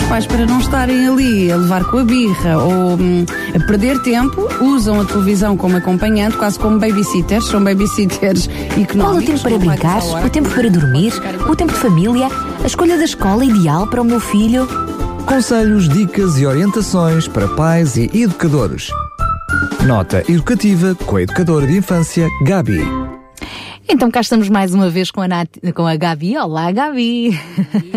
os 0.00 0.08
pais, 0.08 0.26
para 0.26 0.46
não 0.46 0.58
estarem 0.58 1.08
ali 1.08 1.50
a 1.50 1.56
levar 1.56 1.84
com 1.84 1.98
a 1.98 2.04
birra 2.04 2.58
ou 2.58 2.94
hum, 2.94 3.24
a 3.54 3.66
perder 3.66 4.00
tempo, 4.02 4.48
usam 4.60 5.00
a 5.00 5.04
televisão 5.04 5.56
como 5.56 5.76
acompanhante, 5.76 6.36
quase 6.36 6.58
como 6.58 6.78
babysitters, 6.78 7.46
são 7.46 7.62
babysitters 7.62 8.48
económicos. 8.80 8.94
Qual 8.96 9.16
o 9.16 9.22
tempo 9.22 9.40
para 9.42 9.58
brincar? 9.58 10.02
O 10.24 10.30
tempo 10.30 10.50
para 10.50 10.70
dormir? 10.70 11.12
O 11.48 11.56
tempo 11.56 11.72
de 11.72 11.78
família? 11.78 12.28
A 12.62 12.66
escolha 12.66 12.96
da 12.96 13.04
escola 13.04 13.44
ideal 13.44 13.86
para 13.86 14.02
o 14.02 14.04
meu 14.04 14.20
filho? 14.20 14.66
Conselhos, 15.26 15.88
dicas 15.88 16.38
e 16.38 16.46
orientações 16.46 17.28
para 17.28 17.48
pais 17.48 17.96
e 17.96 18.10
educadores. 18.14 18.90
Nota 19.86 20.22
educativa 20.28 20.94
com 20.94 21.16
a 21.16 21.22
educadora 21.22 21.66
de 21.66 21.76
infância 21.76 22.28
Gabi. 22.42 23.09
Então 23.92 24.08
cá 24.08 24.20
estamos 24.20 24.48
mais 24.48 24.72
uma 24.72 24.88
vez 24.88 25.10
com 25.10 25.20
a, 25.20 25.26
Nat... 25.26 25.48
com 25.74 25.84
a 25.84 25.96
Gabi. 25.96 26.38
Olá, 26.38 26.70
Gabi! 26.70 27.30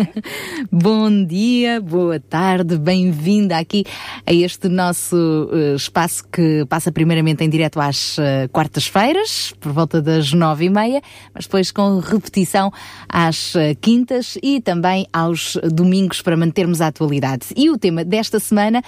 Bom 0.70 1.24
dia, 1.24 1.80
boa 1.80 2.18
tarde, 2.18 2.76
bem-vinda 2.76 3.56
aqui 3.56 3.84
a 4.26 4.32
este 4.32 4.68
nosso 4.68 5.14
uh, 5.16 5.76
espaço 5.76 6.24
que 6.32 6.66
passa 6.68 6.90
primeiramente 6.90 7.44
em 7.44 7.48
direto 7.48 7.80
às 7.80 8.18
uh, 8.18 8.48
quartas-feiras, 8.52 9.54
por 9.60 9.70
volta 9.70 10.02
das 10.02 10.32
nove 10.32 10.64
e 10.64 10.68
meia, 10.68 11.00
mas 11.32 11.44
depois 11.44 11.70
com 11.70 12.00
repetição 12.00 12.72
às 13.08 13.54
uh, 13.54 13.60
quintas 13.80 14.36
e 14.42 14.60
também 14.60 15.06
aos 15.12 15.56
domingos 15.72 16.20
para 16.20 16.36
mantermos 16.36 16.80
a 16.80 16.88
atualidade. 16.88 17.46
E 17.56 17.70
o 17.70 17.78
tema 17.78 18.04
desta 18.04 18.40
semana 18.40 18.82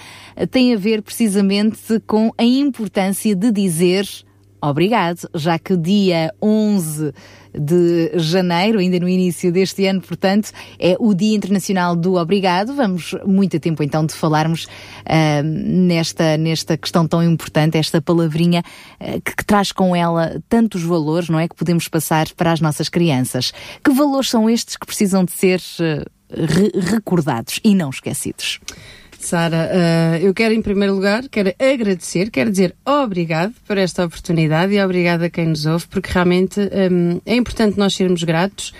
tem 0.51 0.73
a 0.73 0.77
ver 0.77 1.01
precisamente 1.01 2.01
com 2.05 2.33
a 2.37 2.43
importância 2.43 3.33
de 3.33 3.49
dizer 3.49 4.05
Obrigado, 4.61 5.29
já 5.35 5.59
que 5.59 5.77
dia 5.77 6.33
11 6.41 7.13
de 7.53 8.11
janeiro, 8.15 8.79
ainda 8.79 8.99
no 8.99 9.07
início 9.07 9.51
deste 9.51 9.85
ano, 9.85 10.01
portanto, 10.01 10.51
é 10.79 10.95
o 10.99 11.13
Dia 11.13 11.35
Internacional 11.35 11.95
do 11.95 12.15
Obrigado. 12.15 12.73
Vamos 12.73 13.15
muito 13.25 13.59
tempo 13.59 13.83
então 13.83 14.05
de 14.05 14.13
falarmos 14.13 14.65
uh, 14.65 15.43
nesta, 15.43 16.37
nesta 16.37 16.77
questão 16.77 17.07
tão 17.07 17.23
importante, 17.23 17.77
esta 17.77 18.01
palavrinha 18.01 18.63
uh, 18.99 19.21
que, 19.21 19.35
que, 19.35 19.45
traz 19.45 19.71
com 19.71 19.95
ela 19.95 20.41
tantos 20.49 20.83
valores, 20.83 21.29
não 21.29 21.39
é? 21.39 21.47
Que 21.47 21.55
podemos 21.55 21.87
passar 21.87 22.27
para 22.35 22.51
as 22.51 22.59
nossas 22.59 22.89
crianças. 22.89 23.53
Que 23.83 23.91
valores 23.91 24.29
são 24.29 24.49
estes 24.49 24.75
que 24.75 24.85
precisam 24.85 25.23
de 25.23 25.31
ser 25.31 25.59
uh, 25.59 26.05
re 26.29 26.71
recordados 26.73 27.59
e 27.63 27.73
não 27.75 27.89
esquecidos? 27.89 28.59
Sara, 29.19 29.69
uh, 29.71 30.23
eu 30.23 30.33
quero 30.33 30.53
em 30.53 30.61
primeiro 30.61 30.93
lugar, 30.93 31.27
quero 31.29 31.53
agradecer, 31.59 32.29
quero 32.29 32.51
dizer 32.51 32.75
obrigado 32.85 33.53
por 33.67 33.77
esta 33.77 34.05
oportunidade 34.05 34.73
e 34.73 34.81
obrigado 34.81 35.23
a 35.23 35.29
quem 35.29 35.47
nos 35.47 35.65
ouve, 35.65 35.87
porque 35.87 36.11
realmente 36.11 36.59
um, 36.59 37.19
é 37.25 37.35
importante 37.35 37.77
nós 37.77 37.93
sermos 37.93 38.23
gratos. 38.23 38.73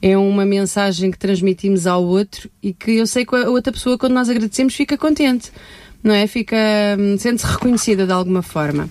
É 0.00 0.16
uma 0.16 0.44
mensagem 0.44 1.10
que 1.10 1.18
transmitimos 1.18 1.86
ao 1.86 2.04
outro 2.04 2.48
e 2.62 2.72
que 2.72 2.92
eu 2.92 3.06
sei 3.06 3.26
que 3.26 3.34
a 3.34 3.50
outra 3.50 3.72
pessoa, 3.72 3.98
quando 3.98 4.12
nós 4.12 4.28
agradecemos, 4.28 4.74
fica 4.74 4.96
contente, 4.96 5.50
não 6.02 6.14
é? 6.14 6.26
Fica, 6.28 6.56
um, 6.98 7.18
sente-se 7.18 7.46
reconhecida 7.46 8.06
de 8.06 8.12
alguma 8.12 8.42
forma. 8.42 8.88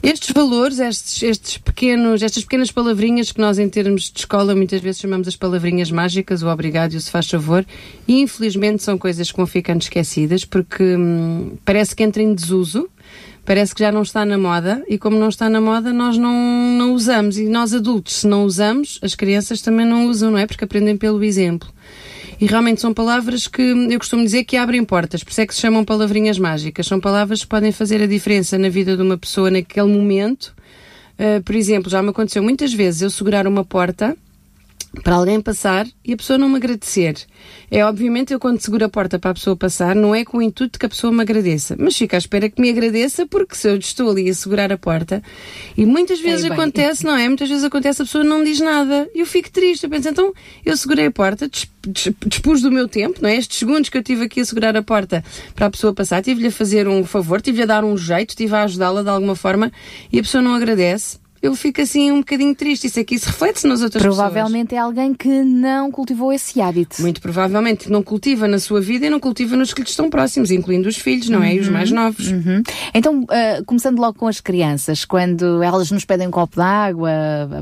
Estes 0.00 0.30
valores, 0.30 0.78
estes, 0.78 1.22
estes 1.24 1.58
pequenos, 1.58 2.22
estas 2.22 2.44
pequenas 2.44 2.70
palavrinhas 2.70 3.32
que 3.32 3.40
nós 3.40 3.58
em 3.58 3.68
termos 3.68 4.10
de 4.12 4.20
escola 4.20 4.54
muitas 4.54 4.80
vezes 4.80 5.00
chamamos 5.00 5.26
as 5.26 5.34
palavrinhas 5.34 5.90
mágicas, 5.90 6.40
o 6.40 6.48
obrigado 6.48 6.92
e 6.92 6.96
o 6.96 7.00
se 7.00 7.10
faz 7.10 7.28
favor, 7.28 7.66
e 8.06 8.20
infelizmente 8.20 8.82
são 8.82 8.96
coisas 8.96 9.30
que 9.30 9.36
vão 9.36 9.46
ficando 9.46 9.82
esquecidas 9.82 10.44
porque 10.44 10.84
hum, 10.84 11.56
parece 11.64 11.96
que 11.96 12.04
entra 12.04 12.22
em 12.22 12.32
desuso, 12.32 12.88
parece 13.44 13.74
que 13.74 13.80
já 13.80 13.90
não 13.90 14.02
está 14.02 14.24
na 14.24 14.38
moda 14.38 14.84
e 14.88 14.96
como 14.98 15.18
não 15.18 15.28
está 15.28 15.50
na 15.50 15.60
moda 15.60 15.92
nós 15.92 16.16
não, 16.16 16.32
não 16.32 16.94
usamos 16.94 17.36
e 17.36 17.46
nós 17.46 17.74
adultos 17.74 18.20
se 18.20 18.26
não 18.28 18.44
usamos, 18.44 19.00
as 19.02 19.16
crianças 19.16 19.60
também 19.62 19.84
não 19.84 20.06
usam, 20.06 20.30
não 20.30 20.38
é? 20.38 20.46
Porque 20.46 20.62
aprendem 20.62 20.96
pelo 20.96 21.24
exemplo. 21.24 21.68
E 22.40 22.46
realmente 22.46 22.80
são 22.80 22.94
palavras 22.94 23.48
que 23.48 23.62
eu 23.62 23.98
costumo 23.98 24.22
dizer 24.22 24.44
que 24.44 24.56
abrem 24.56 24.84
portas, 24.84 25.24
por 25.24 25.30
isso 25.30 25.40
é 25.40 25.46
que 25.46 25.54
se 25.54 25.60
chamam 25.60 25.84
palavrinhas 25.84 26.38
mágicas. 26.38 26.86
São 26.86 27.00
palavras 27.00 27.40
que 27.40 27.48
podem 27.48 27.72
fazer 27.72 28.00
a 28.00 28.06
diferença 28.06 28.56
na 28.56 28.68
vida 28.68 28.96
de 28.96 29.02
uma 29.02 29.18
pessoa 29.18 29.50
naquele 29.50 29.88
momento. 29.88 30.54
Uh, 31.18 31.42
por 31.42 31.56
exemplo, 31.56 31.90
já 31.90 32.00
me 32.00 32.10
aconteceu 32.10 32.42
muitas 32.42 32.72
vezes 32.72 33.02
eu 33.02 33.10
segurar 33.10 33.46
uma 33.46 33.64
porta 33.64 34.16
para 35.02 35.16
alguém 35.16 35.40
passar 35.40 35.86
e 36.04 36.12
a 36.12 36.16
pessoa 36.16 36.38
não 36.38 36.48
me 36.48 36.56
agradecer. 36.56 37.16
É 37.70 37.84
obviamente 37.84 38.32
eu 38.32 38.40
quando 38.40 38.60
seguro 38.60 38.84
a 38.84 38.88
porta 38.88 39.18
para 39.18 39.30
a 39.30 39.34
pessoa 39.34 39.56
passar, 39.56 39.94
não 39.94 40.14
é 40.14 40.24
com 40.24 40.38
o 40.38 40.42
intuito 40.42 40.72
de 40.72 40.78
que 40.78 40.86
a 40.86 40.88
pessoa 40.88 41.12
me 41.12 41.20
agradeça, 41.20 41.76
mas 41.78 41.96
fica 41.96 42.16
à 42.16 42.18
espera 42.18 42.48
que 42.48 42.60
me 42.60 42.70
agradeça 42.70 43.26
porque 43.26 43.54
se 43.54 43.68
eu 43.68 43.76
estou 43.76 44.10
ali 44.10 44.28
a 44.28 44.34
segurar 44.34 44.72
a 44.72 44.78
porta 44.78 45.22
e 45.76 45.84
muitas 45.84 46.20
vezes 46.20 46.46
é 46.46 46.52
acontece, 46.52 47.04
não 47.04 47.16
é? 47.16 47.28
Muitas 47.28 47.48
vezes 47.48 47.64
acontece 47.64 48.02
a 48.02 48.04
pessoa 48.04 48.24
não 48.24 48.42
diz 48.42 48.60
nada 48.60 49.08
e 49.14 49.20
eu 49.20 49.26
fico 49.26 49.50
triste. 49.50 49.84
Eu 49.84 49.90
penso, 49.90 50.08
então 50.08 50.32
eu 50.64 50.76
segurei 50.76 51.06
a 51.06 51.10
porta, 51.10 51.48
dispus 52.26 52.62
do 52.62 52.70
meu 52.70 52.88
tempo, 52.88 53.20
não 53.20 53.28
é? 53.28 53.36
Estes 53.36 53.58
segundos 53.58 53.88
que 53.88 53.98
eu 53.98 54.02
tive 54.02 54.24
aqui 54.24 54.40
a 54.40 54.44
segurar 54.44 54.76
a 54.76 54.82
porta 54.82 55.22
para 55.54 55.66
a 55.66 55.70
pessoa 55.70 55.92
passar, 55.92 56.22
tive-lhe 56.22 56.48
a 56.48 56.52
fazer 56.52 56.88
um 56.88 57.04
favor, 57.04 57.40
tive-lhe 57.40 57.64
a 57.64 57.66
dar 57.66 57.84
um 57.84 57.96
jeito, 57.96 58.34
tive 58.34 58.54
a 58.54 58.62
ajudá-la 58.62 59.02
de 59.02 59.10
alguma 59.10 59.36
forma 59.36 59.70
e 60.10 60.18
a 60.18 60.22
pessoa 60.22 60.42
não 60.42 60.54
agradece 60.54 61.18
eu 61.40 61.54
fico 61.54 61.80
assim 61.80 62.10
um 62.10 62.18
bocadinho 62.18 62.54
triste. 62.54 62.86
Isso 62.86 63.00
aqui 63.00 63.18
se 63.18 63.26
reflete 63.26 63.66
nas 63.66 63.82
outras 63.82 64.02
Provavelmente 64.02 64.70
pessoas. 64.70 64.82
é 64.82 64.84
alguém 64.84 65.14
que 65.14 65.28
não 65.28 65.90
cultivou 65.90 66.32
esse 66.32 66.60
hábito. 66.60 67.00
Muito 67.00 67.20
provavelmente 67.20 67.90
não 67.90 68.02
cultiva 68.02 68.48
na 68.48 68.58
sua 68.58 68.80
vida 68.80 69.06
e 69.06 69.10
não 69.10 69.20
cultiva 69.20 69.56
nos 69.56 69.72
que 69.72 69.82
lhe 69.82 69.88
estão 69.88 70.10
próximos, 70.10 70.50
incluindo 70.50 70.88
os 70.88 70.96
filhos, 70.96 71.28
não 71.28 71.38
uhum. 71.40 71.44
é? 71.44 71.54
E 71.54 71.60
os 71.60 71.68
mais 71.68 71.90
uhum. 71.90 71.96
novos. 71.96 72.28
Uhum. 72.30 72.62
Então, 72.94 73.22
uh, 73.22 73.64
começando 73.66 73.98
logo 73.98 74.18
com 74.18 74.26
as 74.26 74.40
crianças, 74.40 75.04
quando 75.04 75.62
elas 75.62 75.90
nos 75.90 76.04
pedem 76.04 76.28
um 76.28 76.30
copo 76.30 76.56
de 76.56 76.62
água 76.62 77.10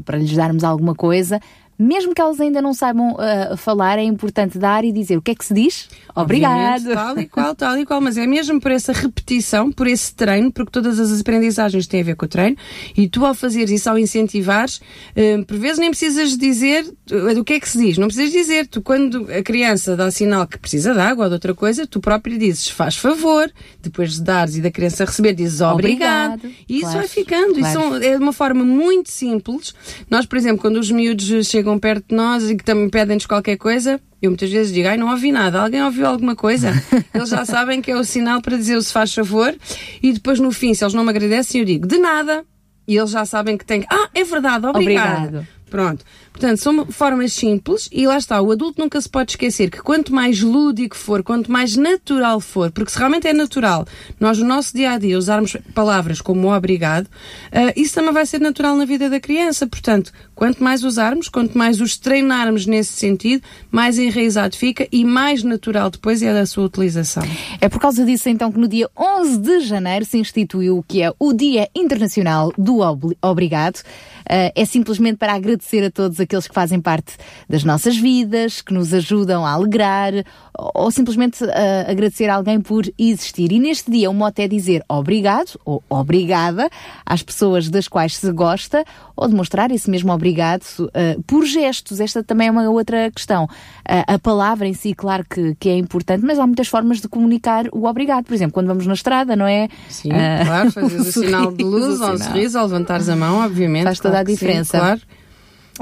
para 0.04 0.18
lhes 0.18 0.34
darmos 0.34 0.64
alguma 0.64 0.94
coisa, 0.94 1.40
mesmo 1.78 2.14
que 2.14 2.20
elas 2.20 2.40
ainda 2.40 2.62
não 2.62 2.72
saibam 2.72 3.14
uh, 3.14 3.56
falar, 3.56 3.98
é 3.98 4.02
importante 4.02 4.58
dar 4.58 4.84
e 4.84 4.92
dizer 4.92 5.16
o 5.16 5.22
que 5.22 5.30
é 5.30 5.34
que 5.34 5.44
se 5.44 5.52
diz. 5.52 5.88
Obrigado. 6.14 6.92
Tal 6.92 7.18
e 7.18 7.26
qual, 7.26 7.54
tal 7.54 7.78
e 7.78 7.84
qual, 7.84 8.00
mas 8.00 8.16
é 8.16 8.26
mesmo 8.26 8.60
por 8.60 8.70
essa 8.70 8.92
repetição, 8.92 9.70
por 9.70 9.86
esse 9.86 10.14
treino, 10.14 10.50
porque 10.50 10.70
todas 10.70 10.98
as 10.98 11.20
aprendizagens 11.20 11.86
têm 11.86 12.00
a 12.00 12.04
ver 12.04 12.16
com 12.16 12.24
o 12.24 12.28
treino, 12.28 12.56
e 12.96 13.08
tu 13.08 13.24
ao 13.24 13.34
fazeres 13.34 13.70
isso, 13.70 13.90
ao 13.90 13.98
incentivares, 13.98 14.76
uh, 14.76 15.44
por 15.44 15.58
vezes 15.58 15.78
nem 15.78 15.90
precisas 15.90 16.36
dizer 16.36 16.84
uh, 17.10 17.38
o 17.38 17.44
que 17.44 17.54
é 17.54 17.60
que 17.60 17.68
se 17.68 17.78
diz, 17.78 17.98
não 17.98 18.06
precisas 18.06 18.32
dizer. 18.32 18.66
Tu, 18.66 18.80
quando 18.80 19.26
a 19.30 19.42
criança 19.42 19.94
dá 19.96 20.10
sinal 20.10 20.46
que 20.46 20.58
precisa 20.58 20.94
de 20.94 21.00
água 21.00 21.24
ou 21.24 21.30
de 21.30 21.34
outra 21.34 21.54
coisa, 21.54 21.86
tu 21.86 22.00
próprio 22.00 22.38
dizes 22.38 22.68
faz 22.68 22.96
favor, 22.96 23.50
depois 23.82 24.14
de 24.14 24.22
dares 24.22 24.56
e 24.56 24.60
da 24.60 24.70
criança 24.70 25.04
receber, 25.04 25.34
dizes 25.34 25.60
obrigado. 25.60 26.34
obrigado. 26.34 26.54
E 26.68 26.74
isso 26.74 26.82
claro, 26.82 26.98
vai 26.98 27.08
ficando. 27.08 27.58
Claro. 27.58 27.98
Isso 27.98 28.04
é 28.04 28.16
uma 28.16 28.32
forma 28.32 28.64
muito 28.64 29.10
simples. 29.10 29.74
Nós, 30.10 30.24
por 30.26 30.36
exemplo, 30.36 30.58
quando 30.60 30.78
os 30.78 30.90
miúdos 30.90 31.46
chegam 31.46 31.65
chegam 31.66 31.78
perto 31.78 32.06
de 32.08 32.14
nós 32.14 32.48
e 32.48 32.56
que 32.56 32.64
também 32.64 32.88
pedem-nos 32.88 33.26
qualquer 33.26 33.56
coisa, 33.56 34.00
eu 34.22 34.30
muitas 34.30 34.50
vezes 34.50 34.72
digo, 34.72 34.88
ai, 34.88 34.96
não 34.96 35.10
ouvi 35.10 35.32
nada. 35.32 35.60
Alguém 35.60 35.82
ouviu 35.82 36.06
alguma 36.06 36.36
coisa? 36.36 36.70
Eles 37.12 37.28
já 37.28 37.44
sabem 37.44 37.82
que 37.82 37.90
é 37.90 37.96
o 37.96 38.04
sinal 38.04 38.40
para 38.40 38.56
dizer 38.56 38.76
o 38.76 38.82
se 38.82 38.92
faz 38.92 39.12
favor. 39.12 39.54
E 40.00 40.12
depois, 40.12 40.38
no 40.38 40.52
fim, 40.52 40.72
se 40.74 40.84
eles 40.84 40.94
não 40.94 41.02
me 41.02 41.10
agradecem, 41.10 41.60
eu 41.60 41.64
digo, 41.64 41.86
de 41.86 41.98
nada. 41.98 42.44
E 42.86 42.96
eles 42.96 43.10
já 43.10 43.24
sabem 43.24 43.58
que 43.58 43.64
têm 43.64 43.80
que, 43.80 43.86
ah, 43.90 44.08
é 44.14 44.22
verdade, 44.22 44.64
obrigado. 44.64 45.24
obrigado. 45.24 45.48
Pronto. 45.68 46.04
Portanto, 46.30 46.58
são 46.58 46.86
formas 46.86 47.32
simples 47.32 47.88
e 47.90 48.06
lá 48.06 48.18
está, 48.18 48.40
o 48.40 48.52
adulto 48.52 48.80
nunca 48.80 49.00
se 49.00 49.08
pode 49.08 49.32
esquecer 49.32 49.70
que 49.70 49.78
quanto 49.78 50.14
mais 50.14 50.40
lúdico 50.40 50.94
for, 50.96 51.22
quanto 51.22 51.50
mais 51.50 51.76
natural 51.76 52.40
for, 52.40 52.70
porque 52.70 52.90
se 52.90 52.98
realmente 52.98 53.26
é 53.26 53.32
natural, 53.32 53.86
nós 54.20 54.38
no 54.38 54.46
nosso 54.46 54.76
dia 54.76 54.92
a 54.92 54.98
dia 54.98 55.18
usarmos 55.18 55.56
palavras 55.74 56.20
como 56.20 56.54
obrigado, 56.54 57.06
uh, 57.06 57.72
isso 57.74 57.94
também 57.94 58.12
vai 58.12 58.26
ser 58.26 58.40
natural 58.40 58.76
na 58.76 58.84
vida 58.84 59.08
da 59.08 59.18
criança. 59.18 59.66
Portanto, 59.66 60.12
quanto 60.34 60.62
mais 60.62 60.84
usarmos, 60.84 61.28
quanto 61.28 61.56
mais 61.56 61.80
os 61.80 61.96
treinarmos 61.96 62.66
nesse 62.66 62.92
sentido, 62.92 63.42
mais 63.70 63.98
enraizado 63.98 64.56
fica 64.56 64.86
e 64.92 65.04
mais 65.04 65.42
natural 65.42 65.90
depois 65.90 66.22
é 66.22 66.38
a 66.38 66.46
sua 66.46 66.64
utilização. 66.64 67.24
É 67.60 67.68
por 67.68 67.80
causa 67.80 68.04
disso 68.04 68.28
então 68.28 68.52
que 68.52 68.58
no 68.58 68.68
dia 68.68 68.88
11 68.96 69.38
de 69.38 69.60
janeiro 69.60 70.04
se 70.04 70.18
instituiu 70.18 70.78
o 70.78 70.82
que 70.82 71.02
é 71.02 71.12
o 71.18 71.32
Dia 71.32 71.68
Internacional 71.74 72.52
do 72.56 72.76
Obrigado. 73.22 73.80
Uh, 74.26 74.50
é 74.54 74.64
simplesmente 74.64 75.18
para 75.18 75.34
agradecer 75.34 75.84
a 75.84 75.90
todos 75.90 76.18
aqueles 76.18 76.48
que 76.48 76.54
fazem 76.54 76.80
parte 76.80 77.16
das 77.48 77.62
nossas 77.62 77.96
vidas, 77.96 78.60
que 78.60 78.74
nos 78.74 78.92
ajudam 78.92 79.46
a 79.46 79.52
alegrar 79.52 80.12
ou 80.74 80.90
simplesmente 80.90 81.44
uh, 81.44 81.50
agradecer 81.86 82.28
a 82.28 82.34
alguém 82.34 82.60
por 82.60 82.84
existir. 82.98 83.52
E 83.52 83.58
neste 83.58 83.90
dia 83.90 84.10
o 84.10 84.14
mote 84.14 84.42
é 84.42 84.48
dizer 84.48 84.82
obrigado 84.88 85.58
ou 85.64 85.82
obrigada 85.88 86.68
às 87.04 87.22
pessoas 87.22 87.68
das 87.68 87.88
quais 87.88 88.16
se 88.16 88.32
gosta 88.32 88.84
ou 89.14 89.28
demonstrar 89.28 89.70
esse 89.70 89.90
mesmo 89.90 90.12
obrigado 90.12 90.64
uh, 90.80 91.22
por 91.26 91.44
gestos. 91.44 92.00
Esta 92.00 92.22
também 92.22 92.48
é 92.48 92.50
uma 92.50 92.68
outra 92.70 93.10
questão. 93.10 93.44
Uh, 93.44 94.14
a 94.14 94.18
palavra 94.18 94.66
em 94.66 94.74
si, 94.74 94.94
claro 94.94 95.24
que, 95.28 95.54
que 95.56 95.68
é 95.68 95.76
importante, 95.76 96.24
mas 96.24 96.38
há 96.38 96.46
muitas 96.46 96.68
formas 96.68 97.00
de 97.00 97.08
comunicar 97.08 97.66
o 97.72 97.86
obrigado. 97.86 98.24
Por 98.24 98.34
exemplo, 98.34 98.54
quando 98.54 98.68
vamos 98.68 98.86
na 98.86 98.94
estrada, 98.94 99.36
não 99.36 99.46
é? 99.46 99.68
Sim, 99.88 100.10
claro, 100.44 100.70
fazer 100.72 100.96
o, 100.96 101.00
o 101.00 101.04
sinal 101.04 101.52
de 101.52 101.64
luz, 101.64 102.00
ao 102.02 102.16
sorriso, 102.18 102.58
ao 102.58 102.66
levantares 102.66 103.08
a 103.08 103.16
mão, 103.16 103.44
obviamente. 103.44 103.84
Faz 103.84 103.98
toda 103.98 104.14
claro 104.14 104.28
a 104.28 104.32
diferença. 104.32 104.78
Sim, 104.78 104.78
claro. 104.78 105.00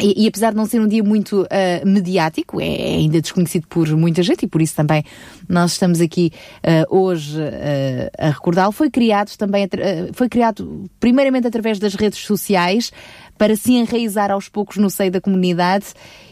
E, 0.03 0.25
e, 0.25 0.29
apesar 0.29 0.51
de 0.51 0.57
não 0.57 0.67
ser 0.67 0.81
um 0.81 0.89
dia 0.89 1.05
muito 1.05 1.43
uh, 1.43 1.87
mediático, 1.87 2.61
é 2.61 2.65
ainda 2.65 3.21
desconhecido 3.21 3.69
por 3.69 3.89
muita 3.91 4.23
gente 4.23 4.45
e 4.45 4.49
por 4.49 4.61
isso 4.61 4.75
também 4.75 5.05
nós 5.49 5.73
estamos 5.73 6.01
aqui 6.01 6.33
uh, 6.59 6.97
hoje 6.97 7.39
uh, 7.39 8.11
a 8.19 8.31
recordá-lo. 8.31 8.73
Foi 8.73 8.91
criado 8.91 9.37
também, 9.37 9.69
foi 10.13 10.29
criado 10.29 10.91
primeiramente 10.99 11.47
através 11.47 11.79
das 11.79 11.95
redes 11.95 12.19
sociais 12.19 12.93
para 13.39 13.55
se 13.57 13.75
enraizar 13.75 14.31
aos 14.31 14.49
poucos 14.49 14.77
no 14.77 14.91
seio 14.91 15.11
da 15.11 15.21
comunidade 15.21 15.87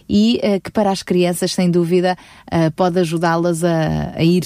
e 0.08 0.40
que 0.62 0.70
para 0.70 0.90
as 0.90 1.02
crianças, 1.02 1.52
sem 1.52 1.70
dúvida, 1.70 2.16
pode 2.76 2.98
ajudá-las 3.00 3.64
a, 3.64 4.12
a, 4.14 4.22
ir 4.22 4.44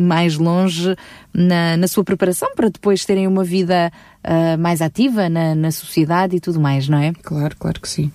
mais 0.00 0.38
longe 0.38 0.94
na, 1.34 1.76
na, 1.76 1.88
sua 1.88 2.04
preparação 2.04 2.54
para 2.54 2.70
depois 2.70 3.04
terem 3.04 3.26
uma 3.26 3.44
vida 3.44 3.90
mais 4.58 4.80
ativa 4.80 5.28
na, 5.28 5.54
na, 5.54 5.70
sociedade 5.70 6.36
e 6.36 6.40
tudo 6.40 6.60
mais, 6.60 6.88
não 6.88 6.98
é? 6.98 7.12
Claro, 7.22 7.56
claro 7.58 7.80
que 7.80 7.88
sim. 7.88 8.10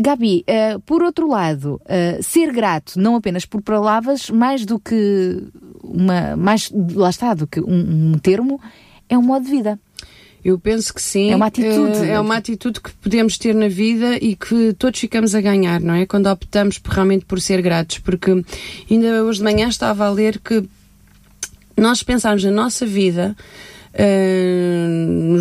Gabi, 0.00 0.44
por 0.84 1.02
outro 1.02 1.28
lado, 1.28 1.80
ser 2.22 2.52
grato 2.52 2.98
não 2.98 3.16
apenas 3.16 3.44
por 3.44 3.62
palavras, 3.62 4.30
mais 4.30 4.64
do 4.64 4.78
que 4.78 5.42
uma, 5.82 6.36
mais, 6.36 6.70
lá 6.94 7.10
está, 7.10 7.34
do 7.34 7.46
que 7.46 7.60
um, 7.60 8.12
um 8.12 8.18
termo, 8.18 8.60
é 9.08 9.16
um 9.16 9.22
modo 9.22 9.44
de 9.44 9.50
vida. 9.50 9.78
Eu 10.44 10.58
penso 10.60 10.94
que 10.94 11.02
sim. 11.02 11.32
É 11.32 11.36
uma 11.36 11.46
atitude. 11.46 12.08
É 12.08 12.20
uma 12.20 12.36
atitude 12.36 12.80
que 12.80 12.92
podemos 12.92 13.36
ter 13.36 13.52
na 13.52 13.66
vida 13.66 14.16
e 14.16 14.36
que 14.36 14.72
todos 14.74 15.00
ficamos 15.00 15.34
a 15.34 15.40
ganhar, 15.40 15.80
não 15.80 15.94
é? 15.94 16.06
Quando 16.06 16.28
optamos 16.28 16.80
realmente 16.84 17.24
por 17.24 17.40
ser 17.40 17.60
gratos. 17.60 17.98
Porque 17.98 18.30
ainda 18.88 19.24
hoje 19.24 19.38
de 19.38 19.44
manhã 19.44 19.68
estava 19.68 20.06
a 20.06 20.10
ler 20.10 20.38
que 20.38 20.62
nós 21.76 22.04
pensarmos 22.04 22.44
na 22.44 22.52
nossa 22.52 22.86
vida, 22.86 23.34
uh, 23.92 25.36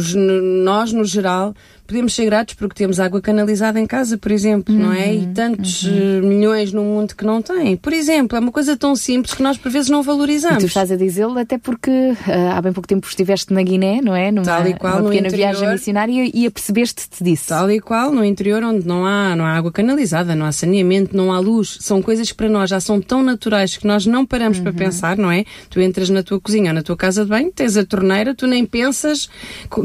nós 0.63 0.91
no 0.91 1.05
geral, 1.05 1.53
podemos 1.85 2.13
ser 2.13 2.25
gratos 2.25 2.55
porque 2.55 2.75
temos 2.75 2.99
água 2.99 3.21
canalizada 3.21 3.79
em 3.79 3.85
casa, 3.85 4.17
por 4.17 4.31
exemplo, 4.31 4.73
uhum, 4.73 4.81
não 4.81 4.93
é? 4.93 5.13
E 5.13 5.19
uhum, 5.19 5.33
tantos 5.33 5.83
uhum. 5.83 5.95
Eh, 5.95 6.21
milhões 6.21 6.73
no 6.73 6.83
mundo 6.83 7.15
que 7.15 7.23
não 7.23 7.41
têm. 7.41 7.77
Por 7.77 7.93
exemplo, 7.93 8.37
é 8.37 8.39
uma 8.39 8.51
coisa 8.51 8.75
tão 8.75 8.95
simples 8.95 9.33
que 9.33 9.43
nós 9.43 9.57
por 9.57 9.71
vezes 9.71 9.89
não 9.89 10.01
valorizamos. 10.01 10.57
E 10.57 10.65
tu 10.65 10.67
estás 10.67 10.91
a 10.91 10.95
dizê-lo 10.95 11.37
até 11.37 11.57
porque 11.57 11.91
uh, 11.91 12.51
há 12.53 12.61
bem 12.61 12.73
pouco 12.73 12.87
tempo 12.87 13.07
estiveste 13.07 13.53
na 13.53 13.61
Guiné, 13.61 14.01
não 14.01 14.15
é? 14.15 14.31
Numa, 14.31 14.45
Tal 14.45 14.67
e 14.67 14.73
qual, 14.73 14.97
numa 14.97 15.09
pequena 15.09 15.27
interior, 15.27 15.51
viagem 15.51 15.69
missionária 15.71 16.31
e 16.33 16.45
apercebeste-te 16.45 17.23
disso. 17.23 17.49
Tal 17.49 17.69
e 17.69 17.79
qual, 17.79 18.11
no 18.11 18.23
interior 18.23 18.63
onde 18.63 18.87
não 18.87 19.05
há, 19.05 19.35
não 19.35 19.45
há 19.45 19.53
água 19.53 19.71
canalizada, 19.71 20.35
não 20.35 20.45
há 20.45 20.51
saneamento, 20.51 21.15
não 21.15 21.31
há 21.31 21.39
luz. 21.39 21.77
São 21.81 22.01
coisas 22.01 22.31
que 22.31 22.37
para 22.37 22.49
nós 22.49 22.69
já 22.69 22.79
são 22.79 22.99
tão 22.99 23.21
naturais 23.21 23.77
que 23.77 23.85
nós 23.85 24.05
não 24.05 24.25
paramos 24.25 24.57
uhum. 24.57 24.63
para 24.63 24.73
pensar, 24.73 25.17
não 25.17 25.31
é? 25.31 25.45
Tu 25.69 25.79
entras 25.79 26.09
na 26.09 26.23
tua 26.23 26.39
cozinha 26.39 26.71
ou 26.71 26.75
na 26.75 26.81
tua 26.81 26.97
casa 26.97 27.23
de 27.23 27.29
banho, 27.29 27.51
tens 27.51 27.77
a 27.77 27.85
torneira, 27.85 28.33
tu 28.33 28.47
nem 28.47 28.65
pensas 28.65 29.29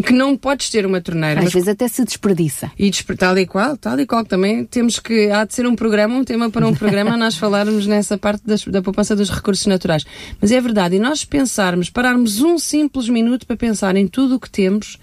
que 0.06 0.12
não 0.12 0.36
podes 0.36 0.70
ter 0.70 0.86
uma 0.86 1.00
torneira. 1.00 1.40
Às 1.40 1.52
vezes 1.52 1.68
até 1.68 1.89
se 1.90 2.04
desperdiça. 2.04 2.70
E 2.78 2.90
tal 3.16 3.36
e 3.38 3.46
qual, 3.46 3.76
tal 3.76 3.98
e 3.98 4.06
qual 4.06 4.24
também 4.24 4.64
temos 4.64 4.98
que, 4.98 5.30
há 5.30 5.44
de 5.44 5.54
ser 5.54 5.66
um 5.66 5.74
programa, 5.74 6.14
um 6.14 6.24
tema 6.24 6.50
para 6.50 6.66
um 6.66 6.74
programa, 6.74 7.16
nós 7.16 7.36
falarmos 7.36 7.86
nessa 7.86 8.16
parte 8.16 8.42
das, 8.46 8.64
da 8.64 8.80
poupança 8.80 9.14
dos 9.16 9.30
recursos 9.30 9.66
naturais. 9.66 10.04
Mas 10.40 10.52
é 10.52 10.60
verdade, 10.60 10.96
e 10.96 10.98
nós 10.98 11.24
pensarmos, 11.24 11.90
pararmos 11.90 12.40
um 12.40 12.58
simples 12.58 13.08
minuto 13.08 13.46
para 13.46 13.56
pensar 13.56 13.96
em 13.96 14.06
tudo 14.06 14.36
o 14.36 14.40
que 14.40 14.50
temos, 14.50 14.98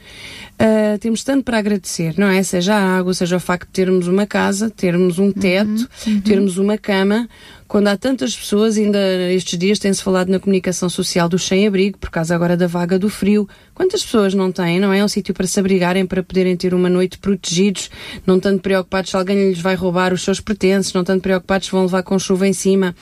uh, 0.62 0.98
temos 1.00 1.24
tanto 1.24 1.44
para 1.44 1.58
agradecer, 1.58 2.16
não 2.18 2.28
é? 2.28 2.42
Seja 2.44 2.76
a 2.76 2.98
água, 2.98 3.14
seja 3.14 3.38
o 3.38 3.40
facto 3.40 3.68
de 3.68 3.74
termos 3.74 4.08
uma 4.08 4.26
casa, 4.26 4.70
termos 4.70 5.20
um 5.20 5.32
teto, 5.32 5.88
uhum, 6.06 6.14
uhum. 6.14 6.22
termos 6.22 6.58
uma 6.58 6.78
cama, 6.78 7.28
quando 7.68 7.90
há 7.90 7.98
tantas 7.98 8.34
pessoas, 8.34 8.78
ainda 8.78 8.98
estes 9.34 9.60
dias 9.60 9.78
tem-se 9.78 10.02
falado 10.02 10.30
na 10.30 10.40
comunicação 10.40 10.88
social 10.90 11.28
do 11.28 11.38
sem-abrigo, 11.38 11.98
por 11.98 12.10
causa 12.10 12.34
agora 12.34 12.56
da 12.56 12.66
vaga 12.66 12.98
do 12.98 13.10
frio. 13.10 13.48
Quantas 13.74 14.04
pessoas 14.04 14.34
não 14.34 14.52
têm, 14.52 14.80
não 14.80 14.94
é? 14.94 15.04
Um 15.04 15.08
sítio 15.08 15.34
para 15.34 15.46
se 15.46 15.60
abrigarem, 15.60 16.06
para 16.06 16.24
poderem 16.24 16.56
ter 16.56 16.74
uma 16.74 16.90
noite 16.90 17.18
protegidos, 17.18 17.92
não 18.26 18.40
tanto 18.40 18.62
preocupados 18.62 19.12
se 19.12 19.18
alguém 19.18 19.50
lhes 19.50 19.60
vai 19.60 19.76
roubar 19.76 20.14
os 20.14 20.24
seus 20.24 20.40
pertences, 20.40 20.94
não 20.94 21.04
tanto 21.04 21.22
preocupados 21.22 21.68
se 21.68 21.72
vão 21.72 21.84
levar 21.84 22.04
com 22.04 22.18
chuva 22.18 22.48
em 22.48 22.54
cima. 22.54 22.96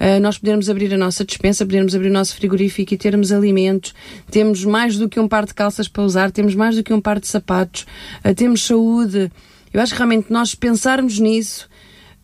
Uh, 0.00 0.20
nós 0.20 0.38
podermos 0.38 0.70
abrir 0.70 0.94
a 0.94 0.96
nossa 0.96 1.24
despensa, 1.24 1.66
podermos 1.66 1.94
abrir 1.94 2.08
o 2.08 2.12
nosso 2.12 2.36
frigorífico 2.36 2.94
e 2.94 2.96
termos 2.96 3.32
alimentos. 3.32 3.92
Temos 4.30 4.64
mais 4.64 4.96
do 4.96 5.08
que 5.08 5.18
um 5.18 5.26
par 5.26 5.44
de 5.44 5.52
calças 5.52 5.88
para 5.88 6.02
usar, 6.02 6.30
temos 6.30 6.54
mais 6.54 6.76
do 6.76 6.84
que 6.84 6.94
um 6.94 7.00
par 7.02 7.20
de 7.20 7.26
sapatos, 7.26 7.86
uh, 8.24 8.34
temos 8.34 8.64
saúde. 8.64 9.30
Eu 9.72 9.80
acho 9.80 9.92
que 9.92 9.98
realmente 9.98 10.32
nós 10.32 10.54
pensarmos 10.54 11.18
nisso 11.18 11.68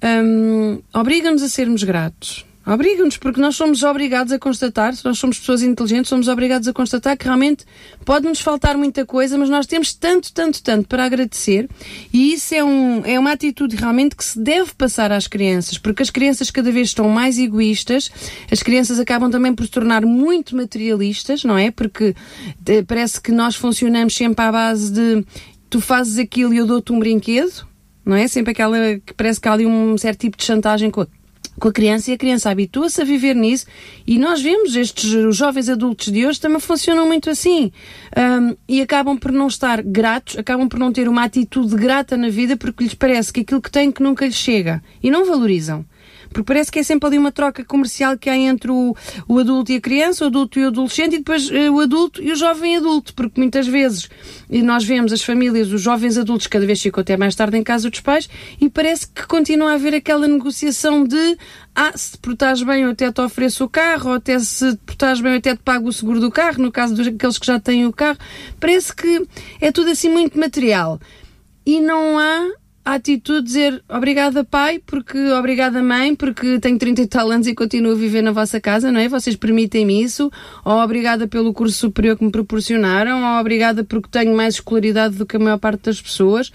um, 0.02 0.80
obriga-nos 0.92 1.42
a 1.42 1.48
sermos 1.48 1.82
gratos. 1.82 2.46
Obriga-nos, 2.68 3.16
porque 3.16 3.40
nós 3.40 3.56
somos 3.56 3.82
obrigados 3.82 4.30
a 4.30 4.38
constatar, 4.38 4.94
se 4.94 5.02
nós 5.02 5.18
somos 5.18 5.38
pessoas 5.38 5.62
inteligentes, 5.62 6.10
somos 6.10 6.28
obrigados 6.28 6.68
a 6.68 6.72
constatar 6.74 7.16
que 7.16 7.24
realmente 7.24 7.64
pode-nos 8.04 8.40
faltar 8.40 8.76
muita 8.76 9.06
coisa, 9.06 9.38
mas 9.38 9.48
nós 9.48 9.66
temos 9.66 9.94
tanto, 9.94 10.30
tanto, 10.34 10.62
tanto 10.62 10.86
para 10.86 11.06
agradecer 11.06 11.66
e 12.12 12.34
isso 12.34 12.54
é, 12.54 12.62
um, 12.62 13.02
é 13.06 13.18
uma 13.18 13.32
atitude 13.32 13.74
realmente 13.74 14.14
que 14.14 14.22
se 14.22 14.38
deve 14.38 14.74
passar 14.74 15.10
às 15.10 15.26
crianças, 15.26 15.78
porque 15.78 16.02
as 16.02 16.10
crianças 16.10 16.50
cada 16.50 16.70
vez 16.70 16.88
estão 16.88 17.08
mais 17.08 17.38
egoístas, 17.38 18.10
as 18.52 18.62
crianças 18.62 19.00
acabam 19.00 19.30
também 19.30 19.54
por 19.54 19.64
se 19.64 19.70
tornar 19.70 20.04
muito 20.04 20.54
materialistas, 20.54 21.44
não 21.44 21.56
é? 21.56 21.70
Porque 21.70 22.14
de, 22.60 22.82
parece 22.82 23.18
que 23.18 23.32
nós 23.32 23.56
funcionamos 23.56 24.14
sempre 24.14 24.44
à 24.44 24.52
base 24.52 24.92
de 24.92 25.24
tu 25.70 25.80
fazes 25.80 26.18
aquilo 26.18 26.52
e 26.52 26.58
eu 26.58 26.66
dou-te 26.66 26.92
um 26.92 26.98
brinquedo, 26.98 27.66
não 28.04 28.14
é? 28.14 28.28
Sempre 28.28 28.52
aquela 28.52 28.76
que 28.98 29.14
parece 29.14 29.40
que 29.40 29.48
há 29.48 29.54
ali 29.54 29.64
um 29.64 29.96
certo 29.96 30.20
tipo 30.20 30.36
de 30.36 30.44
chantagem 30.44 30.90
com 30.90 31.02
a, 31.02 31.06
com 31.58 31.68
a 31.68 31.72
criança 31.72 32.10
e 32.10 32.14
a 32.14 32.18
criança 32.18 32.50
habitua-se 32.50 33.00
a 33.00 33.04
viver 33.04 33.34
nisso. 33.34 33.66
E 34.06 34.18
nós 34.18 34.40
vemos 34.40 34.76
estes 34.76 35.12
os 35.12 35.36
jovens 35.36 35.68
adultos 35.68 36.12
de 36.12 36.26
hoje 36.26 36.40
também 36.40 36.60
funcionam 36.60 37.06
muito 37.06 37.28
assim. 37.30 37.72
Um, 38.16 38.56
e 38.68 38.80
acabam 38.80 39.16
por 39.16 39.32
não 39.32 39.46
estar 39.46 39.82
gratos, 39.82 40.38
acabam 40.38 40.68
por 40.68 40.78
não 40.78 40.92
ter 40.92 41.08
uma 41.08 41.24
atitude 41.24 41.74
grata 41.74 42.16
na 42.16 42.28
vida 42.28 42.56
porque 42.56 42.84
lhes 42.84 42.94
parece 42.94 43.32
que 43.32 43.40
aquilo 43.40 43.60
que 43.60 43.70
têm 43.70 43.90
que 43.90 44.02
nunca 44.02 44.24
lhes 44.24 44.36
chega. 44.36 44.82
E 45.02 45.10
não 45.10 45.26
valorizam. 45.26 45.84
Porque 46.30 46.44
parece 46.44 46.70
que 46.70 46.78
é 46.78 46.82
sempre 46.82 47.06
ali 47.06 47.18
uma 47.18 47.32
troca 47.32 47.64
comercial 47.64 48.16
que 48.16 48.28
há 48.28 48.36
entre 48.36 48.70
o, 48.70 48.94
o 49.26 49.38
adulto 49.38 49.72
e 49.72 49.76
a 49.76 49.80
criança, 49.80 50.24
o 50.24 50.28
adulto 50.28 50.58
e 50.58 50.64
o 50.64 50.68
adolescente, 50.68 51.14
e 51.14 51.18
depois 51.18 51.50
uh, 51.50 51.72
o 51.72 51.80
adulto 51.80 52.22
e 52.22 52.32
o 52.32 52.36
jovem 52.36 52.76
adulto. 52.76 53.14
Porque 53.14 53.40
muitas 53.40 53.66
vezes 53.66 54.08
nós 54.48 54.84
vemos 54.84 55.12
as 55.12 55.22
famílias, 55.22 55.72
os 55.72 55.80
jovens 55.80 56.16
adultos, 56.18 56.46
cada 56.46 56.66
vez 56.66 56.80
ficam 56.80 57.00
até 57.00 57.16
mais 57.16 57.34
tarde 57.34 57.56
em 57.56 57.62
casa 57.62 57.90
dos 57.90 58.00
pais, 58.00 58.28
e 58.60 58.68
parece 58.68 59.08
que 59.08 59.26
continua 59.26 59.72
a 59.72 59.74
haver 59.74 59.94
aquela 59.94 60.26
negociação 60.26 61.04
de 61.04 61.36
ah, 61.74 61.92
se 61.94 62.12
te 62.12 62.18
portares 62.18 62.62
bem 62.62 62.82
eu 62.82 62.90
até 62.90 63.12
te 63.12 63.20
ofereço 63.20 63.64
o 63.64 63.68
carro, 63.68 64.10
ou 64.10 64.16
até 64.16 64.38
se 64.38 64.72
te 64.72 64.78
portares 64.84 65.20
bem 65.20 65.32
eu 65.32 65.38
até 65.38 65.54
te 65.54 65.62
pago 65.62 65.88
o 65.88 65.92
seguro 65.92 66.18
do 66.18 66.30
carro, 66.30 66.60
no 66.60 66.72
caso 66.72 66.94
daqueles 66.94 67.38
que 67.38 67.46
já 67.46 67.60
têm 67.60 67.86
o 67.86 67.92
carro. 67.92 68.18
Parece 68.58 68.94
que 68.94 69.26
é 69.60 69.70
tudo 69.70 69.90
assim 69.90 70.08
muito 70.08 70.38
material. 70.38 71.00
E 71.64 71.80
não 71.80 72.18
há 72.18 72.48
a 72.88 72.94
atitude 72.94 73.40
de 73.40 73.44
dizer 73.44 73.84
obrigada 73.86 74.42
pai, 74.42 74.78
porque 74.78 75.18
obrigada 75.32 75.82
mãe, 75.82 76.14
porque 76.14 76.58
tenho 76.58 76.78
30 76.78 77.02
e 77.02 77.06
tal 77.06 77.30
anos 77.30 77.46
e 77.46 77.54
continuo 77.54 77.92
a 77.92 77.94
viver 77.94 78.22
na 78.22 78.32
vossa 78.32 78.58
casa, 78.58 78.90
não 78.90 78.98
é? 78.98 79.06
Vocês 79.06 79.36
permitem-me 79.36 80.02
isso, 80.02 80.32
ou 80.64 80.78
obrigada 80.80 81.28
pelo 81.28 81.52
curso 81.52 81.76
superior 81.76 82.16
que 82.16 82.24
me 82.24 82.30
proporcionaram, 82.30 83.22
ou 83.22 83.40
obrigada 83.40 83.84
porque 83.84 84.08
tenho 84.10 84.34
mais 84.34 84.54
escolaridade 84.54 85.16
do 85.16 85.26
que 85.26 85.36
a 85.36 85.38
maior 85.38 85.58
parte 85.58 85.82
das 85.82 86.00
pessoas. 86.00 86.50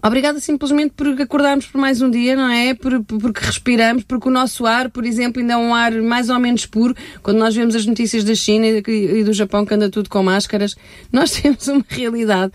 Obrigada 0.00 0.38
simplesmente 0.38 0.92
por 0.96 1.08
acordarmos 1.20 1.66
por 1.66 1.80
mais 1.80 2.00
um 2.00 2.08
dia, 2.08 2.36
não 2.36 2.48
é? 2.48 2.72
Por, 2.74 3.02
por, 3.02 3.18
porque 3.18 3.44
respiramos, 3.44 4.04
porque 4.04 4.28
o 4.28 4.30
nosso 4.30 4.64
ar, 4.64 4.90
por 4.90 5.04
exemplo, 5.04 5.40
ainda 5.40 5.54
é 5.54 5.56
um 5.56 5.74
ar 5.74 5.90
mais 6.02 6.30
ou 6.30 6.38
menos 6.38 6.66
puro. 6.66 6.94
Quando 7.20 7.38
nós 7.38 7.52
vemos 7.52 7.74
as 7.74 7.84
notícias 7.84 8.22
da 8.22 8.36
China 8.36 8.64
e, 8.64 8.80
e 8.86 9.24
do 9.24 9.32
Japão 9.32 9.66
que 9.66 9.74
anda 9.74 9.90
tudo 9.90 10.08
com 10.08 10.22
máscaras, 10.22 10.76
nós 11.10 11.32
temos 11.42 11.66
uma 11.66 11.84
realidade 11.88 12.52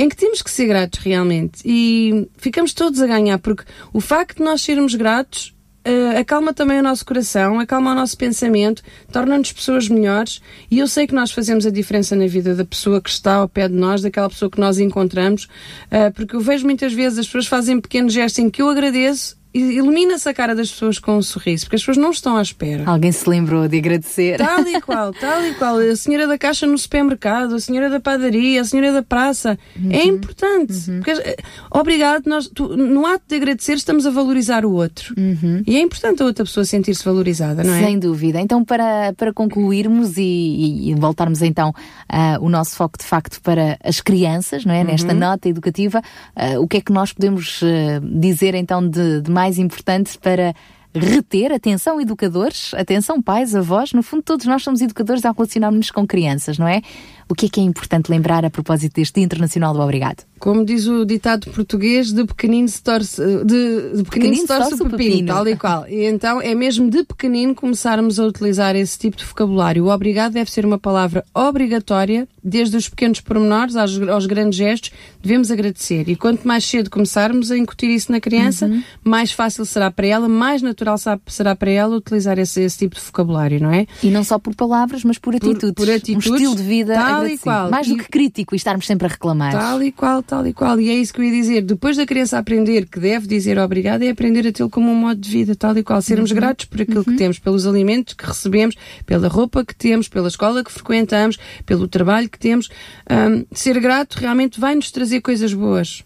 em 0.00 0.08
que 0.08 0.16
temos 0.16 0.40
que 0.40 0.50
ser 0.50 0.66
gratos 0.66 0.98
realmente. 1.00 1.60
E 1.62 2.26
ficamos 2.38 2.72
todos 2.72 3.02
a 3.02 3.06
ganhar, 3.06 3.38
porque 3.38 3.64
o 3.92 4.00
facto 4.00 4.38
de 4.38 4.42
nós 4.42 4.62
sermos 4.62 4.94
gratos 4.94 5.54
uh, 5.86 6.18
acalma 6.18 6.54
também 6.54 6.80
o 6.80 6.82
nosso 6.82 7.04
coração, 7.04 7.60
acalma 7.60 7.92
o 7.92 7.94
nosso 7.94 8.16
pensamento, 8.16 8.82
torna-nos 9.12 9.52
pessoas 9.52 9.90
melhores. 9.90 10.40
E 10.70 10.78
eu 10.78 10.88
sei 10.88 11.06
que 11.06 11.14
nós 11.14 11.30
fazemos 11.30 11.66
a 11.66 11.70
diferença 11.70 12.16
na 12.16 12.26
vida 12.26 12.54
da 12.54 12.64
pessoa 12.64 12.98
que 12.98 13.10
está 13.10 13.34
ao 13.34 13.48
pé 13.48 13.68
de 13.68 13.74
nós, 13.74 14.00
daquela 14.00 14.30
pessoa 14.30 14.50
que 14.50 14.58
nós 14.58 14.78
encontramos, 14.78 15.44
uh, 15.44 16.10
porque 16.14 16.34
eu 16.34 16.40
vejo 16.40 16.64
muitas 16.64 16.94
vezes 16.94 17.18
as 17.18 17.26
pessoas 17.26 17.46
fazem 17.46 17.78
pequenos 17.78 18.14
gestos 18.14 18.38
em 18.38 18.48
que 18.48 18.62
eu 18.62 18.70
agradeço 18.70 19.38
ilumina-se 19.52 20.28
a 20.28 20.34
cara 20.34 20.54
das 20.54 20.70
pessoas 20.70 20.98
com 20.98 21.16
um 21.16 21.22
sorriso, 21.22 21.64
porque 21.64 21.76
as 21.76 21.82
pessoas 21.82 21.96
não 21.96 22.10
estão 22.10 22.36
à 22.36 22.42
espera. 22.42 22.84
Alguém 22.86 23.10
se 23.10 23.28
lembrou 23.28 23.66
de 23.66 23.78
agradecer. 23.78 24.38
Tal 24.38 24.66
e 24.66 24.80
qual, 24.80 25.12
tal 25.18 25.44
e 25.44 25.54
qual. 25.54 25.78
A 25.78 25.96
senhora 25.96 26.26
da 26.26 26.38
caixa 26.38 26.66
no 26.66 26.78
supermercado, 26.78 27.54
a 27.54 27.60
senhora 27.60 27.90
da 27.90 27.98
padaria, 27.98 28.60
a 28.60 28.64
senhora 28.64 28.92
da 28.92 29.02
praça. 29.02 29.58
É 29.74 29.78
uhum. 29.78 29.92
É 29.92 30.04
importante. 30.04 30.90
Uhum. 30.90 30.96
Porque, 30.98 31.10
eh, 31.10 31.36
obrigado, 31.70 32.26
nós, 32.26 32.48
tu, 32.48 32.76
no 32.76 33.06
ato 33.06 33.24
de 33.28 33.36
agradecer, 33.36 33.74
estamos 33.74 34.06
a 34.06 34.10
valorizar 34.10 34.64
o 34.64 34.72
outro. 34.72 35.14
Uhum. 35.18 35.62
E 35.66 35.76
é 35.76 35.80
importante 35.80 36.22
a 36.22 36.26
outra 36.26 36.44
pessoa 36.44 36.64
sentir-se 36.64 37.04
valorizada, 37.04 37.64
não 37.64 37.74
é? 37.74 37.84
Sem 37.84 37.98
dúvida. 37.98 38.40
Então, 38.40 38.64
para, 38.64 39.12
para 39.14 39.32
concluirmos 39.32 40.16
e, 40.16 40.90
e, 40.90 40.94
voltarmos 40.94 41.42
então 41.42 41.70
uh, 41.70 42.44
o 42.44 42.48
nosso 42.48 42.76
foco 42.76 42.98
de 42.98 43.04
facto 43.04 43.40
para 43.42 43.78
as 43.82 44.00
crianças, 44.00 44.64
não 44.64 44.74
é? 44.74 44.84
Nesta 44.84 45.12
uhum. 45.12 45.18
nota 45.18 45.48
educativa, 45.48 46.00
uh, 46.36 46.60
o 46.60 46.68
que 46.68 46.76
é 46.76 46.80
que 46.80 46.92
nós 46.92 47.12
podemos 47.12 47.62
uh, 47.62 47.66
dizer 48.02 48.54
então 48.54 48.86
de, 48.86 49.20
de 49.20 49.30
mais 49.40 49.58
importante 49.58 50.18
para 50.18 50.54
reter, 50.94 51.50
atenção 51.50 51.98
educadores, 51.98 52.74
atenção 52.74 53.22
pais, 53.22 53.54
avós, 53.54 53.94
no 53.94 54.02
fundo 54.02 54.22
todos 54.22 54.44
nós 54.44 54.62
somos 54.62 54.82
educadores 54.82 55.24
ao 55.24 55.32
relacionarmos-nos 55.32 55.90
com 55.90 56.06
crianças, 56.06 56.58
não 56.58 56.68
é? 56.68 56.82
O 57.26 57.34
que 57.34 57.46
é 57.46 57.48
que 57.48 57.58
é 57.58 57.62
importante 57.62 58.10
lembrar 58.10 58.44
a 58.44 58.50
propósito 58.50 58.96
deste 58.96 59.18
Internacional 59.20 59.72
do 59.72 59.80
Obrigado? 59.80 60.29
Como 60.40 60.64
diz 60.64 60.86
o 60.86 61.04
ditado 61.04 61.50
português, 61.50 62.12
de 62.12 62.24
pequenino 62.24 62.66
se 62.66 62.82
torce, 62.82 63.22
de, 63.44 63.96
de 63.96 64.02
pequenino, 64.02 64.04
pequenino 64.04 64.36
se 64.36 64.46
torce, 64.46 64.70
torce 64.70 64.82
o 64.82 64.90
pepino, 64.90 65.10
pepino, 65.10 65.26
tal 65.28 65.46
e 65.46 65.56
qual. 65.56 65.86
E 65.86 66.06
então 66.06 66.40
é 66.40 66.54
mesmo 66.54 66.88
de 66.88 67.04
pequenino 67.04 67.54
começarmos 67.54 68.18
a 68.18 68.24
utilizar 68.24 68.74
esse 68.74 68.98
tipo 68.98 69.18
de 69.18 69.24
vocabulário. 69.24 69.84
O 69.84 69.90
obrigado 69.90 70.32
deve 70.32 70.50
ser 70.50 70.64
uma 70.64 70.78
palavra 70.78 71.22
obrigatória, 71.34 72.26
desde 72.42 72.74
os 72.74 72.88
pequenos 72.88 73.20
pormenores 73.20 73.76
aos, 73.76 74.00
aos 74.00 74.24
grandes 74.24 74.58
gestos, 74.58 74.92
devemos 75.22 75.50
agradecer. 75.50 76.08
E 76.08 76.16
quanto 76.16 76.48
mais 76.48 76.64
cedo 76.64 76.88
começarmos 76.88 77.50
a 77.50 77.58
incutir 77.58 77.90
isso 77.90 78.10
na 78.10 78.18
criança, 78.18 78.64
uhum. 78.64 78.82
mais 79.04 79.32
fácil 79.32 79.66
será 79.66 79.90
para 79.90 80.06
ela, 80.06 80.26
mais 80.26 80.62
natural 80.62 80.96
será 81.26 81.54
para 81.54 81.70
ela 81.70 81.96
utilizar 81.96 82.38
esse, 82.38 82.62
esse, 82.62 82.78
tipo 82.78 82.96
de 82.96 83.02
vocabulário, 83.02 83.60
não 83.60 83.70
é? 83.70 83.86
E 84.02 84.08
não 84.08 84.24
só 84.24 84.38
por 84.38 84.54
palavras, 84.54 85.04
mas 85.04 85.18
por 85.18 85.36
atitudes. 85.36 85.72
Por, 85.74 85.84
por 85.84 85.90
atitudes 85.90 86.30
um 86.30 86.34
estilo 86.34 86.56
de 86.56 86.62
vida 86.62 86.94
tal 86.94 87.28
e 87.28 87.36
qual. 87.36 87.70
Mais 87.70 87.86
do 87.86 87.96
que 87.98 88.08
crítico 88.08 88.54
e 88.54 88.56
estarmos 88.56 88.86
sempre 88.86 89.06
a 89.06 89.10
reclamar. 89.10 89.52
Tal 89.52 89.82
e 89.82 89.92
qual, 89.92 90.22
tal 90.30 90.46
e 90.46 90.52
qual. 90.52 90.80
E 90.80 90.88
é 90.88 90.94
isso 90.94 91.12
que 91.12 91.20
eu 91.20 91.24
ia 91.24 91.32
dizer. 91.32 91.62
Depois 91.62 91.96
da 91.96 92.06
criança 92.06 92.38
aprender 92.38 92.86
que 92.86 93.00
deve 93.00 93.26
dizer 93.26 93.58
obrigado, 93.58 94.02
é 94.02 94.10
aprender 94.10 94.46
a 94.46 94.52
tê-lo 94.52 94.70
como 94.70 94.88
um 94.88 94.94
modo 94.94 95.20
de 95.20 95.28
vida, 95.28 95.56
tal 95.56 95.76
e 95.76 95.82
qual. 95.82 96.00
Sermos 96.00 96.30
uhum. 96.30 96.36
gratos 96.36 96.66
por 96.66 96.80
aquilo 96.80 96.98
uhum. 96.98 97.04
que 97.04 97.16
temos, 97.16 97.40
pelos 97.40 97.66
alimentos 97.66 98.14
que 98.14 98.24
recebemos, 98.24 98.76
pela 99.04 99.26
roupa 99.26 99.64
que 99.64 99.74
temos, 99.74 100.06
pela 100.06 100.28
escola 100.28 100.62
que 100.62 100.70
frequentamos, 100.70 101.36
pelo 101.66 101.88
trabalho 101.88 102.30
que 102.30 102.38
temos. 102.38 102.68
Um, 103.10 103.44
ser 103.52 103.80
grato 103.80 104.14
realmente 104.20 104.60
vai 104.60 104.76
nos 104.76 104.92
trazer 104.92 105.20
coisas 105.20 105.52
boas. 105.52 106.04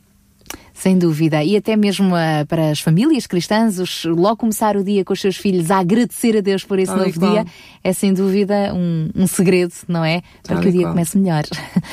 Sem 0.74 0.98
dúvida. 0.98 1.42
E 1.42 1.56
até 1.56 1.76
mesmo 1.76 2.14
uh, 2.14 2.44
para 2.48 2.70
as 2.70 2.80
famílias 2.80 3.28
cristãs, 3.28 3.78
os, 3.78 4.04
logo 4.04 4.38
começar 4.38 4.76
o 4.76 4.82
dia 4.82 5.04
com 5.04 5.12
os 5.12 5.20
seus 5.20 5.36
filhos 5.36 5.70
a 5.70 5.78
agradecer 5.78 6.36
a 6.36 6.40
Deus 6.40 6.64
por 6.64 6.80
esse 6.80 6.92
Tal 6.92 7.06
novo 7.06 7.18
dia, 7.18 7.46
é 7.82 7.92
sem 7.92 8.12
dúvida 8.12 8.74
um, 8.74 9.08
um 9.14 9.26
segredo, 9.28 9.72
não 9.86 10.04
é? 10.04 10.20
Para 10.42 10.56
Tal 10.56 10.62
que 10.62 10.68
o 10.68 10.72
dia 10.72 10.82
qual. 10.82 10.92
comece 10.92 11.16
melhor. 11.16 11.44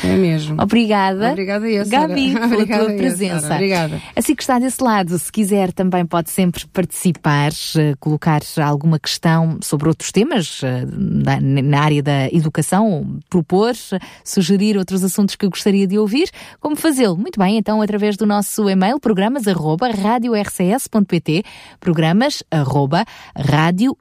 É 0.04 0.16
mesmo. 0.16 0.58
Obrigada. 0.60 1.30
Obrigada 1.30 1.70
eu, 1.70 1.88
Gabi, 1.88 2.34
pela 2.34 2.46
Obrigada 2.48 2.86
tua 2.86 2.94
presença. 2.96 3.54
Obrigada. 3.54 4.02
Assim 4.16 4.36
que 4.36 4.42
está 4.42 4.58
desse 4.58 4.84
lado, 4.84 5.18
se 5.18 5.32
quiser 5.32 5.72
também 5.72 6.04
pode 6.04 6.32
sempre 6.32 6.66
participar, 6.68 7.52
uh, 7.52 7.98
colocar 8.00 8.42
alguma 8.58 8.98
questão 8.98 9.60
sobre 9.62 9.90
outros 9.90 10.12
temas 10.12 10.64
uh, 10.64 10.66
na, 10.92 11.40
na, 11.40 11.80
área 11.80 12.02
da 12.02 12.28
educação, 12.30 13.20
propor, 13.30 13.74
sugerir 14.24 14.76
outros 14.76 15.04
assuntos 15.04 15.36
que 15.36 15.48
gostaria 15.48 15.86
de 15.86 16.00
ouvir. 16.00 16.32
Como 16.60 16.76
fazê-lo? 16.76 17.16
Muito 17.16 17.40
bem, 17.40 17.58
então 17.58 17.80
através 17.80 18.18
do 18.18 18.26
nosso 18.26 18.71
e-mail 18.72 19.00
programas 19.00 19.48
arroba 19.48 19.90
radiorcs.pt 19.90 21.44
programas 21.80 22.44
arroba 22.50 23.06
radiorcs.pt 23.36 23.96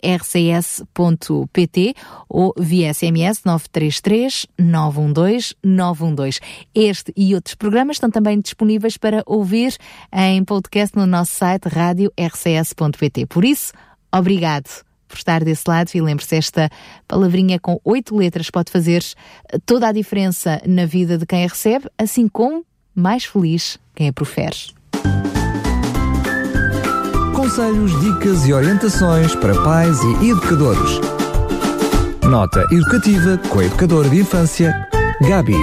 ou 2.29 2.55
via 2.57 2.95
SMS 2.95 3.43
933 3.45 4.47
912 4.59 5.55
912. 5.63 6.41
Este 6.75 7.13
e 7.17 7.35
outros 7.35 7.55
programas 7.55 7.97
estão 7.97 8.11
também 8.11 8.41
disponíveis 8.41 8.97
para 8.97 9.23
ouvir 9.27 9.77
em 10.13 10.45
podcast 10.45 10.97
no 10.97 11.07
nosso 11.07 11.33
site 11.35 11.69
radiorcs.pt. 11.69 13.27
Por 13.27 13.45
isso, 13.45 13.73
obrigado 14.13 14.85
por 15.11 15.17
estar 15.17 15.45
desse 15.45 15.65
lado 15.67 15.91
e 15.93 16.01
lembre-se, 16.01 16.37
esta 16.37 16.71
palavrinha 17.07 17.59
com 17.59 17.81
oito 17.85 18.17
letras 18.17 18.49
pode 18.49 18.71
fazer 18.71 19.03
toda 19.67 19.89
a 19.89 19.93
diferença 19.93 20.63
na 20.65 20.87
vida 20.87 21.19
de 21.19 21.27
quem 21.27 21.45
a 21.45 21.49
recebe, 21.49 21.89
assim 21.99 22.29
como 22.29 22.65
mais 22.95 23.25
feliz 23.25 23.79
quem 23.95 24.09
a 24.09 24.13
profere. 24.13 24.57
Conselhos, 27.35 27.99
dicas 28.01 28.47
e 28.47 28.53
orientações 28.53 29.35
para 29.35 29.55
pais 29.63 29.99
e 30.03 30.31
educadores. 30.31 31.01
Nota 32.29 32.67
educativa 32.71 33.39
com 33.49 33.59
a 33.59 33.65
educadora 33.65 34.09
de 34.09 34.21
infância, 34.21 34.89
Gabi. 35.21 35.57